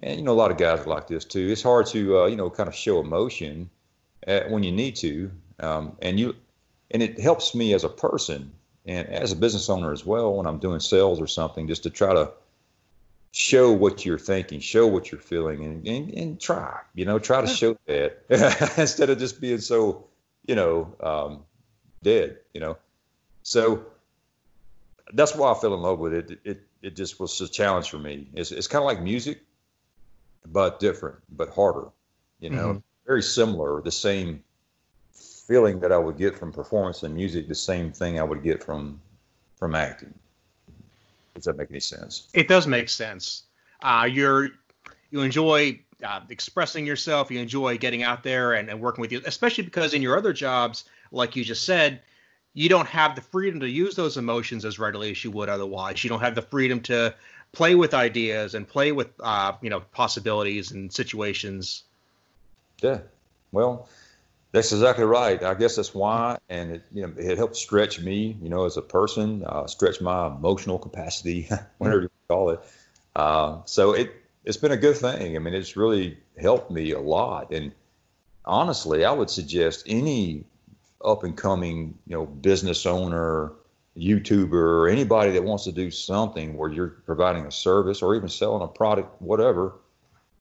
[0.00, 1.48] and you know a lot of guys are like this too.
[1.50, 3.70] It's hard to uh, you know kind of show emotion
[4.26, 6.36] at, when you need to, um, and you
[6.90, 8.52] and it helps me as a person
[8.84, 11.90] and as a business owner as well when I'm doing sales or something, just to
[11.90, 12.30] try to
[13.32, 17.40] show what you're thinking, show what you're feeling, and and, and try you know try
[17.40, 18.22] to show that
[18.76, 20.04] instead of just being so
[20.46, 21.44] you know um,
[22.02, 22.76] dead, you know.
[23.42, 23.86] So
[25.12, 26.40] that's why I fell in love with it.
[26.44, 28.28] It it just was a challenge for me.
[28.34, 29.40] It's it's kind of like music
[30.52, 31.88] but different, but harder.
[32.40, 32.78] You know, mm-hmm.
[33.06, 34.42] very similar, the same
[35.12, 38.62] feeling that I would get from performance and music, the same thing I would get
[38.62, 39.00] from
[39.56, 40.12] from acting.
[41.34, 42.28] Does that make any sense?
[42.34, 43.44] It does make sense.
[43.82, 44.50] Uh, you're
[45.10, 47.30] you enjoy uh, expressing yourself.
[47.30, 50.32] You enjoy getting out there and, and working with you, especially because in your other
[50.32, 52.02] jobs, like you just said,
[52.56, 56.02] you don't have the freedom to use those emotions as readily as you would otherwise.
[56.02, 57.14] You don't have the freedom to
[57.52, 61.84] play with ideas and play with uh, you know possibilities and situations.
[62.80, 63.00] Yeah,
[63.52, 63.90] well,
[64.52, 65.42] that's exactly right.
[65.42, 68.78] I guess that's why, and it you know it helped stretch me, you know, as
[68.78, 72.60] a person, uh, stretch my emotional capacity, whatever you call it.
[73.14, 74.14] Uh, so it
[74.46, 75.36] it's been a good thing.
[75.36, 77.52] I mean, it's really helped me a lot.
[77.52, 77.72] And
[78.46, 80.46] honestly, I would suggest any
[81.06, 83.52] up and coming, you know, business owner
[83.96, 88.28] YouTuber or anybody that wants to do something where you're providing a service or even
[88.28, 89.74] selling a product, whatever,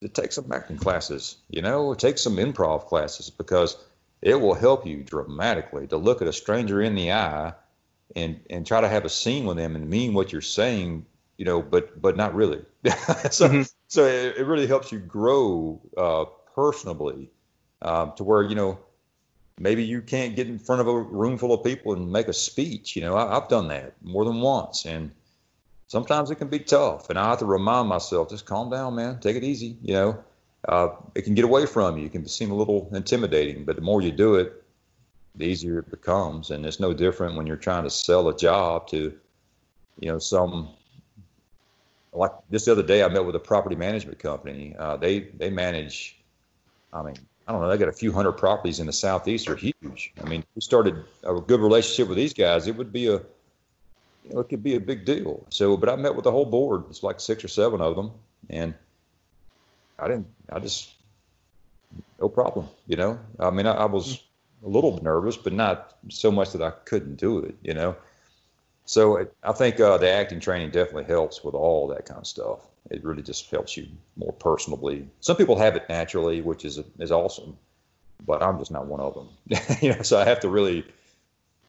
[0.01, 3.77] to take some acting classes, you know, take some improv classes because
[4.21, 7.53] it will help you dramatically to look at a stranger in the eye
[8.15, 11.05] and and try to have a scene with them and mean what you're saying,
[11.37, 12.63] you know, but but not really.
[13.31, 13.61] so mm-hmm.
[13.87, 16.25] so it, it, really helps you grow uh,
[16.55, 17.29] personably
[17.81, 18.79] um, to where you know
[19.59, 22.33] maybe you can't get in front of a room full of people and make a
[22.33, 22.95] speech.
[22.95, 25.11] You know, I, have done that more than once, and
[25.87, 27.09] sometimes it can be tough.
[27.09, 29.77] And I have to remind myself, just calm down, man, take it easy.
[29.81, 30.23] You know,
[30.67, 32.05] uh, it can get away from you.
[32.05, 34.63] It can seem a little intimidating, but the more you do it,
[35.35, 36.51] the easier it becomes.
[36.51, 39.13] And it's no different when you're trying to sell a job to,
[39.99, 40.69] you know, some.
[42.13, 44.73] Like this the other day, I met with a property management company.
[44.79, 46.17] Uh, they they manage,
[46.93, 49.55] I mean, I don't know, they got a few hundred properties in the southeast are
[49.55, 50.13] huge.
[50.21, 53.21] I mean, we started a good relationship with these guys, it would be a,
[54.23, 55.45] you know, it could be a big deal.
[55.49, 56.85] So, but I met with the whole board.
[56.89, 58.11] It's like six or seven of them,
[58.49, 58.73] and
[59.99, 60.27] I didn't.
[60.51, 60.89] I just
[62.19, 62.67] no problem.
[62.87, 64.23] You know, I mean, I, I was
[64.63, 67.55] a little nervous, but not so much that I couldn't do it.
[67.61, 67.95] You know,
[68.85, 72.27] so it, I think uh, the acting training definitely helps with all that kind of
[72.27, 75.07] stuff it really just helps you more personally.
[75.21, 77.57] Some people have it naturally, which is is awesome,
[78.25, 79.29] but I'm just not one of them.
[79.81, 80.85] you know, so I have to really,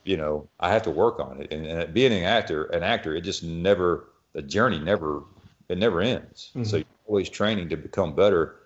[0.05, 1.53] you know, I have to work on it.
[1.53, 5.23] And, and being an actor, an actor, it just never the journey never
[5.69, 6.51] it never ends.
[6.51, 6.65] Mm-hmm.
[6.65, 8.57] So you're always training to become better.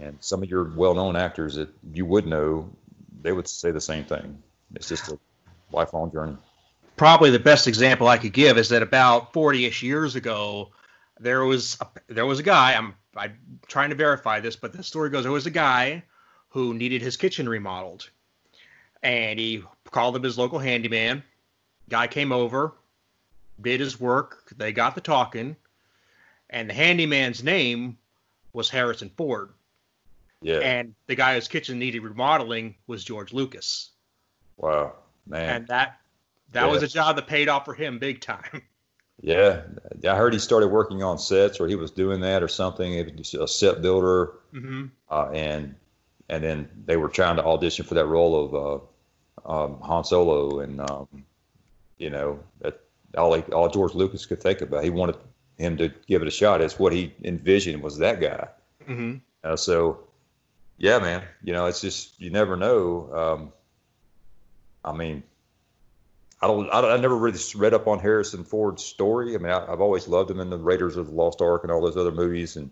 [0.00, 2.70] And some of your well-known actors that you would know,
[3.20, 4.40] they would say the same thing.
[4.76, 5.18] It's just a
[5.72, 6.36] lifelong journey.
[6.98, 10.70] Probably the best example I could give is that about 40ish years ago,
[11.20, 12.74] there was a, there was a guy.
[12.74, 16.02] I'm I'm trying to verify this, but the story goes there was a guy
[16.50, 18.08] who needed his kitchen remodeled,
[19.02, 21.22] and he called up his local handyman.
[21.88, 22.74] Guy came over,
[23.60, 24.52] did his work.
[24.56, 25.56] They got the talking,
[26.50, 27.96] and the handyman's name
[28.52, 29.50] was Harrison Ford.
[30.42, 30.58] Yeah.
[30.58, 33.90] And the guy whose kitchen needed remodeling was George Lucas.
[34.56, 34.94] Wow,
[35.26, 35.56] man.
[35.56, 36.00] And that
[36.52, 36.70] that yeah.
[36.70, 38.62] was a job that paid off for him big time.
[39.20, 39.62] Yeah,
[40.08, 42.94] I heard he started working on sets, or he was doing that, or something.
[42.94, 44.86] A set builder, mm-hmm.
[45.10, 45.74] uh, and
[46.28, 50.60] and then they were trying to audition for that role of uh, um, Han Solo,
[50.60, 51.08] and um,
[51.98, 52.80] you know, that
[53.16, 54.84] all he, all George Lucas could think about.
[54.84, 55.16] He wanted
[55.58, 56.60] him to give it a shot.
[56.60, 58.48] It's what he envisioned was that guy.
[58.88, 59.16] Mm-hmm.
[59.42, 60.00] Uh, so,
[60.78, 63.12] yeah, man, you know, it's just you never know.
[63.12, 63.52] Um,
[64.84, 65.22] I mean,
[66.40, 69.34] I don't, I, I never really read up on Harrison Ford's story.
[69.34, 71.72] I mean, I, have always loved him in the Raiders of the Lost Ark and
[71.72, 72.70] all those other movies, and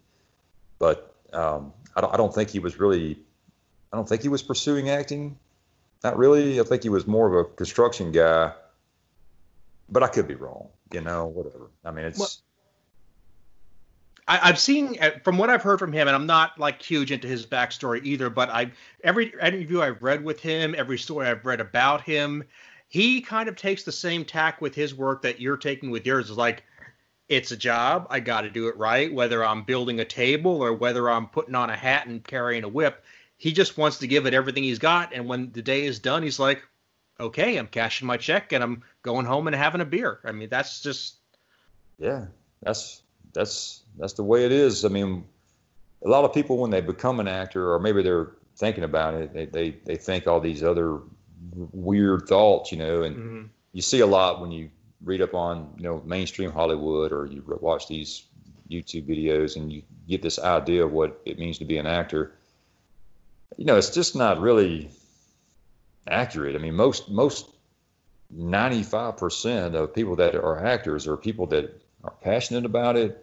[0.79, 3.19] but um, I don't, I don't think he was really,
[3.93, 5.39] I don't think he was pursuing acting.
[6.05, 6.61] Not really.
[6.61, 8.53] I think he was more of a construction guy,
[9.89, 10.69] but I could be wrong.
[10.93, 11.71] You know, whatever.
[11.85, 12.19] I mean, it's.
[12.19, 12.29] Well,
[14.29, 17.11] I, have seen uh, from what I've heard from him, and I'm not like huge
[17.11, 18.31] into his backstory either.
[18.31, 18.71] But I
[19.03, 22.45] every interview I've read with him, every story I've read about him,
[22.89, 26.31] he kind of takes the same tack with his work that you're taking with yours.
[26.31, 26.65] Is like,
[27.29, 28.07] it's a job.
[28.11, 31.55] I got to do it right, whether I'm building a table or whether I'm putting
[31.55, 33.05] on a hat and carrying a whip.
[33.37, 36.23] He just wants to give it everything he's got, and when the day is done,
[36.23, 36.63] he's like,
[37.19, 40.21] okay, I'm cashing my check and I'm going home and having a beer.
[40.25, 41.17] I mean, that's just.
[41.99, 42.27] Yeah,
[42.63, 44.85] that's that's that's the way it is.
[44.85, 45.25] I mean,
[46.05, 49.33] a lot of people when they become an actor, or maybe they're thinking about it,
[49.33, 51.01] they they, they think all these other
[51.53, 53.43] weird thoughts, you know, and mm-hmm.
[53.73, 54.71] you see a lot when you
[55.05, 58.25] read up on you know mainstream Hollywood or you watch these
[58.71, 62.33] YouTube videos and you get this idea of what it means to be an actor.
[63.57, 64.91] You know, it's just not really
[66.09, 66.57] accurate.
[66.57, 67.49] I mean, most most
[68.35, 73.23] 95% of people that are actors are people that are passionate about it.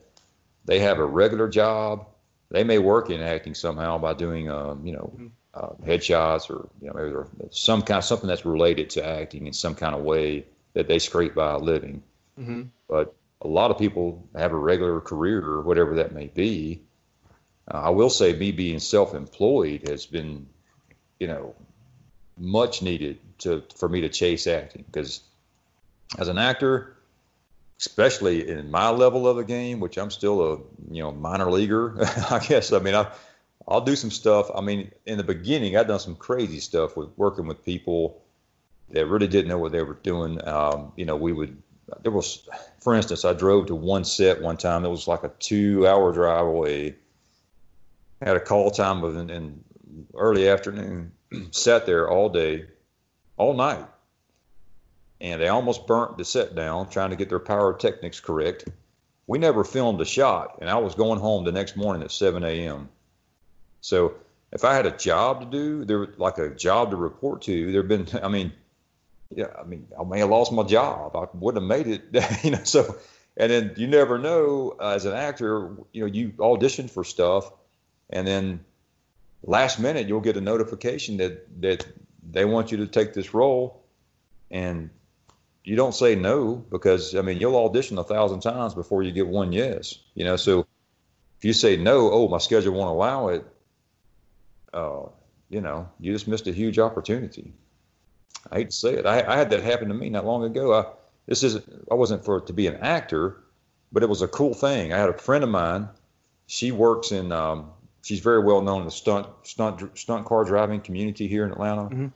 [0.65, 2.07] They have a regular job.
[2.49, 5.27] They may work in acting somehow by doing, um, you know, mm-hmm.
[5.53, 9.53] Uh, headshots or you know maybe some kind of something that's related to acting in
[9.53, 12.01] some kind of way that they scrape by a living.
[12.39, 12.63] Mm-hmm.
[12.87, 16.81] But a lot of people have a regular career or whatever that may be.
[17.71, 20.47] Uh, I will say, me being self-employed has been,
[21.19, 21.55] you know,
[22.37, 25.21] much needed to for me to chase acting because
[26.17, 26.95] as an actor,
[27.79, 30.57] especially in my level of the game, which I'm still a
[30.91, 31.95] you know minor leaguer,
[32.31, 32.73] I guess.
[32.73, 33.11] I mean, I
[33.67, 34.49] I'll do some stuff.
[34.54, 38.21] I mean, in the beginning, I've done some crazy stuff with working with people
[38.89, 40.45] that really didn't know what they were doing.
[40.47, 41.62] Um, you know, we would
[42.02, 42.47] there was,
[42.82, 44.86] for instance, I drove to one set one time.
[44.86, 46.95] It was like a two-hour drive away.
[48.21, 49.63] Had a call time of in,
[50.15, 51.12] early afternoon.
[51.52, 52.65] sat there all day,
[53.38, 53.86] all night,
[55.19, 58.69] and they almost burnt the set down trying to get their pyrotechnics correct.
[59.28, 62.43] We never filmed a shot, and I was going home the next morning at 7
[62.43, 62.89] a.m.
[63.84, 64.15] So
[64.54, 67.88] if I had a job to do, there like a job to report to, there'd
[67.88, 68.54] been, I mean,
[69.30, 71.15] yeah, I mean, I may have lost my job.
[71.15, 72.63] I wouldn't have made it, you know.
[72.63, 72.96] So,
[73.36, 77.52] and then you never know uh, as an actor, you know, you audition for stuff,
[78.10, 78.63] and then
[79.43, 81.86] last minute you'll get a notification that that
[82.32, 83.84] they want you to take this role,
[84.52, 84.91] and
[85.63, 89.28] you don't say no because I mean you'll audition a thousand times before you get
[89.28, 89.98] one yes.
[90.13, 90.67] You know, so
[91.39, 93.43] if you say no, oh my schedule won't allow it,
[94.73, 95.03] uh,
[95.49, 97.53] you know, you just missed a huge opportunity.
[98.51, 99.05] I hate to say it.
[99.05, 100.73] I, I had that happen to me not long ago.
[100.73, 100.86] I
[101.27, 103.38] this is I wasn't for to be an actor,
[103.91, 104.91] but it was a cool thing.
[104.91, 105.88] I had a friend of mine.
[106.47, 107.31] She works in.
[107.31, 111.51] Um, she's very well known in the stunt stunt stunt car driving community here in
[111.51, 111.83] Atlanta.
[111.83, 112.07] Mm-hmm.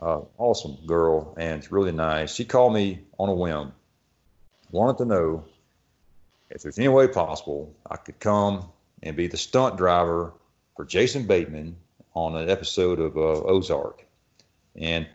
[0.00, 2.34] Uh, awesome girl and it's really nice.
[2.34, 3.72] She called me on a whim.
[4.70, 5.44] Wanted to know
[6.50, 8.68] if there's any way possible I could come
[9.02, 10.34] and be the stunt driver
[10.76, 11.76] for Jason Bateman
[12.14, 14.04] on an episode of uh, Ozark.
[14.76, 15.06] And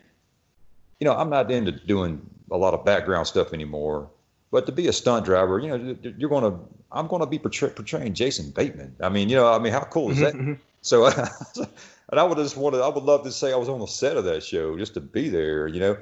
[1.00, 4.10] you know, I'm not into doing a lot of background stuff anymore.
[4.52, 6.60] But to be a stunt driver, you know, you're going to,
[6.92, 8.96] I'm going to be portray, portraying Jason Bateman.
[9.02, 10.36] I mean, you know, I mean, how cool is that?
[10.36, 10.54] Mm-hmm.
[10.82, 11.08] So,
[12.10, 13.88] and I would just want to, I would love to say I was on the
[13.88, 15.98] set of that show just to be there, you know.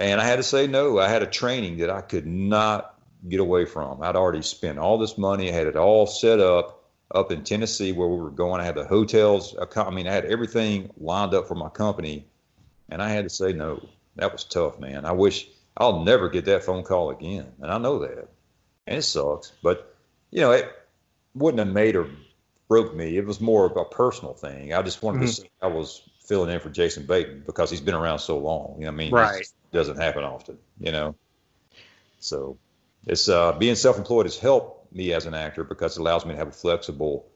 [0.00, 0.98] And I had to say no.
[0.98, 2.94] I had a training that I could not
[3.28, 4.02] get away from.
[4.02, 6.77] I'd already spent all this money, I had it all set up
[7.14, 8.60] up in Tennessee where we were going.
[8.60, 12.26] I had the hotels, I mean, I had everything lined up for my company,
[12.90, 13.80] and I had to say no
[14.18, 15.04] that was tough, man.
[15.04, 18.28] I wish I'll never get that phone call again, and I know that,
[18.86, 19.52] and it sucks.
[19.62, 19.94] But
[20.30, 20.70] you know, it
[21.34, 22.10] wouldn't have made or
[22.66, 23.16] broke me.
[23.16, 24.74] It was more of a personal thing.
[24.74, 25.26] I just wanted mm-hmm.
[25.26, 28.74] to see I was filling in for Jason Bateman because he's been around so long.
[28.78, 29.40] You know, I mean, right?
[29.40, 30.58] It doesn't happen often.
[30.80, 31.14] You know,
[32.18, 32.58] so
[33.06, 36.38] it's uh, being self-employed has helped me as an actor because it allows me to
[36.38, 37.26] have a flexible,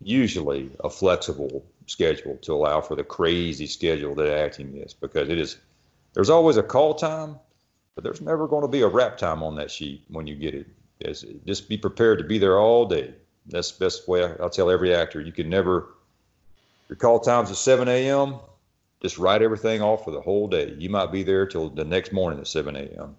[0.00, 5.38] usually a flexible schedule to allow for the crazy schedule that acting is because it
[5.38, 5.58] is
[6.14, 7.38] there's always a call time,
[7.94, 10.54] but there's never going to be a wrap time on that sheet when you get
[10.54, 10.66] it.
[11.00, 13.12] It's, just be prepared to be there all day.
[13.46, 15.20] That's the best way I'll tell every actor.
[15.20, 15.88] You can never,
[16.88, 18.36] your call time's at 7 a.m.,
[19.02, 20.74] just write everything off for the whole day.
[20.78, 23.16] You might be there till the next morning at 7 a.m.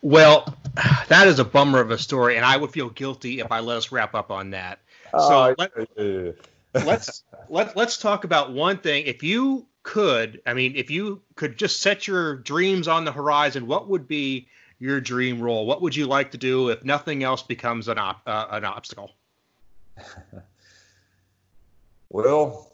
[0.00, 0.54] Well,
[1.08, 3.76] that is a bummer of a story, and I would feel guilty if I let
[3.78, 4.80] us wrap up on that.
[5.12, 6.34] So uh, let, us
[6.84, 9.06] let's let, let's talk about one thing.
[9.06, 13.66] If you could, I mean, if you could just set your dreams on the horizon,
[13.66, 14.48] what would be
[14.78, 15.66] your dream role?
[15.66, 19.12] What would you like to do if nothing else becomes an op- uh, an obstacle?
[22.10, 22.70] well,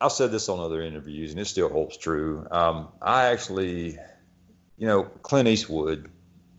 [0.00, 2.46] I've said this on other interviews, and it still holds true.
[2.50, 3.98] Um, I actually,
[4.80, 6.10] you know, Clint Eastwood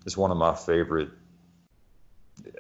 [0.05, 1.09] is one of my favorite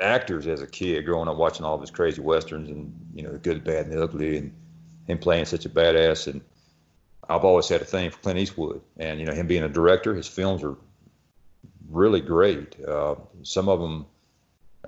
[0.01, 3.31] actors as a kid, growing up watching all of his crazy westerns and you know,
[3.31, 4.53] the good, bad, and the ugly, and
[5.05, 6.25] him playing such a badass.
[6.25, 6.41] And
[7.29, 10.15] I've always had a thing for Clint Eastwood, and you know, him being a director,
[10.15, 10.75] his films are
[11.91, 12.83] really great.
[12.83, 14.07] Uh, some of them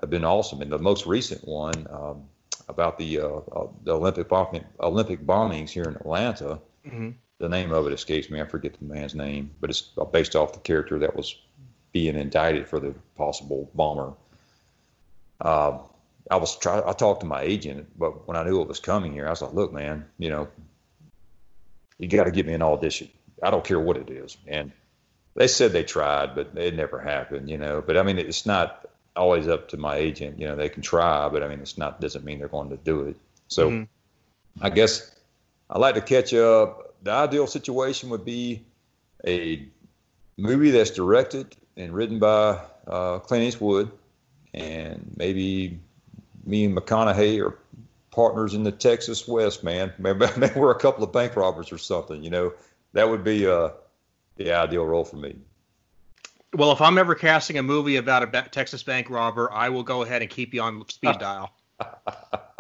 [0.02, 1.88] have been awesome, and the most recent one.
[1.92, 2.24] Um,
[2.70, 6.60] about the uh, uh, the Olympic bombing, Olympic bombings here in Atlanta.
[6.88, 7.10] Mm-hmm.
[7.44, 8.40] The name of it escapes me.
[8.40, 9.82] I forget the man's name, but it's
[10.14, 11.36] based off the character that was
[11.92, 14.14] being indicted for the possible bomber.
[15.42, 15.80] Uh,
[16.32, 16.82] I was try.
[16.88, 19.42] I talked to my agent, but when I knew it was coming here, I was
[19.42, 20.48] like, "Look, man, you know,
[22.00, 23.10] you got to get me an audition.
[23.44, 24.72] I don't care what it is." And
[25.36, 27.50] they said they tried, but it never happened.
[27.50, 30.40] You know, but I mean, it's not always up to my agent.
[30.40, 32.78] You know, they can try, but I mean, it's not doesn't mean they're going to
[32.78, 33.18] do it.
[33.50, 34.64] So, mm-hmm.
[34.64, 35.14] I guess
[35.70, 36.93] I like to catch up.
[37.04, 38.64] The ideal situation would be
[39.28, 39.68] a
[40.38, 43.92] movie that's directed and written by uh, Clint Eastwood,
[44.54, 45.80] and maybe
[46.46, 47.58] me and McConaughey are
[48.12, 49.64] partners in the Texas West.
[49.64, 52.24] Man, maybe, maybe we're a couple of bank robbers or something.
[52.24, 52.54] You know,
[52.94, 53.70] that would be uh,
[54.38, 55.36] the ideal role for me.
[56.54, 60.04] Well, if I'm ever casting a movie about a Texas bank robber, I will go
[60.04, 61.52] ahead and keep you on speed dial.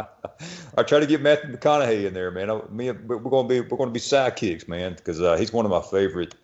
[0.76, 2.50] I try to get Matthew McConaughey in there, man.
[2.50, 5.54] I, me, we're going to be we're going to be sidekicks, man, because uh, he's
[5.54, 6.36] one of my favorite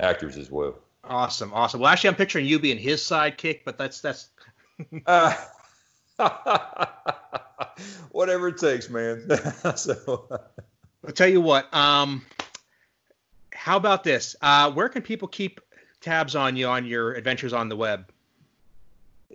[0.00, 0.74] actors as well.
[1.04, 1.80] Awesome, awesome.
[1.80, 4.28] Well, actually, I'm picturing you being his sidekick, but that's that's.
[5.06, 5.34] uh,
[8.10, 9.28] whatever it takes, man.
[9.76, 10.28] so.
[11.06, 11.72] I'll tell you what.
[11.72, 12.26] Um,
[13.52, 14.34] how about this?
[14.42, 15.60] Uh, where can people keep
[16.00, 18.10] tabs on you on your adventures on the web?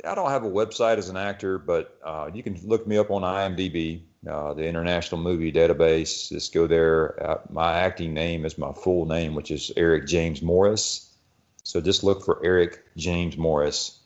[0.06, 3.12] I don't have a website as an actor, but uh, you can look me up
[3.12, 6.30] on IMDb, uh, the International Movie Database.
[6.30, 7.22] Just go there.
[7.24, 11.10] Uh, my acting name is my full name, which is Eric James Morris.
[11.64, 14.00] So just look for Eric James Morris.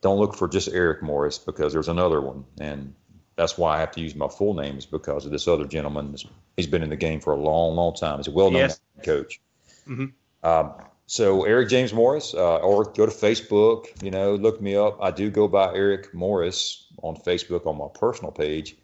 [0.00, 2.94] Don't look for just Eric Morris because there's another one, and
[3.36, 6.16] that's why I have to use my full name is because of this other gentleman.
[6.56, 8.18] He's been in the game for a long, long time.
[8.18, 8.80] He's a well-known yes.
[9.02, 9.40] coach.
[9.88, 10.06] Mm-hmm.
[10.48, 10.72] Um,
[11.06, 14.02] so Eric James Morris, uh, or go to Facebook.
[14.02, 14.98] You know, look me up.
[15.00, 18.76] I do go by Eric Morris on Facebook on my personal page,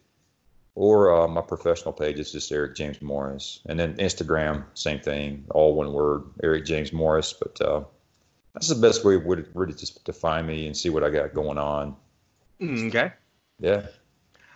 [0.75, 5.45] or uh, my professional page is just Eric James Morris, and then Instagram, same thing,
[5.51, 7.33] all one word, Eric James Morris.
[7.33, 7.85] But uh,
[8.55, 11.35] that's the best way would really just to find me and see what I got
[11.35, 11.97] going on.
[12.61, 13.13] Mm, okay.
[13.61, 13.87] Yeah.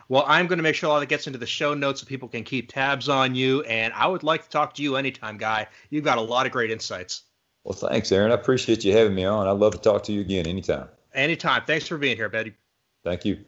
[0.08, 2.28] Well, I'm going to make sure all that gets into the show notes so people
[2.28, 3.62] can keep tabs on you.
[3.64, 5.66] And I would like to talk to you anytime, guy.
[5.90, 7.24] You've got a lot of great insights.
[7.64, 8.32] Well, thanks, Aaron.
[8.32, 9.46] I appreciate you having me on.
[9.46, 10.88] I'd love to talk to you again anytime.
[11.12, 11.64] Anytime.
[11.66, 12.54] Thanks for being here, Betty.
[13.04, 13.44] Thank you.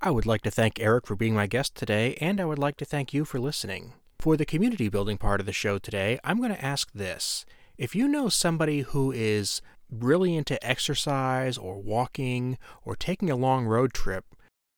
[0.00, 2.76] I would like to thank Eric for being my guest today, and I would like
[2.76, 3.94] to thank you for listening.
[4.20, 7.44] For the community building part of the show today, I'm going to ask this.
[7.76, 13.66] If you know somebody who is really into exercise or walking or taking a long
[13.66, 14.24] road trip,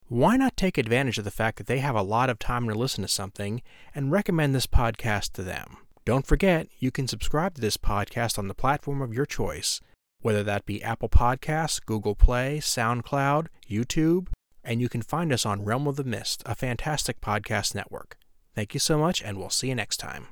[0.09, 2.75] why not take advantage of the fact that they have a lot of time to
[2.75, 3.61] listen to something
[3.95, 5.77] and recommend this podcast to them?
[6.07, 9.83] Don't forget, you can subscribe to this podcast on the platform of your choice,
[10.23, 14.29] whether that be Apple Podcasts, Google Play, SoundCloud, YouTube,
[14.65, 18.17] and you can find us on Realm of the Mist, a fantastic podcast network.
[18.55, 20.29] Thank you so much, and we'll see you next time.